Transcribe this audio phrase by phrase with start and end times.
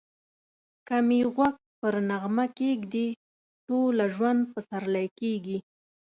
[0.87, 3.07] که می غوږ پر نغمه کښېږدې
[3.67, 5.57] ټوله ژوند پسرلی کېږی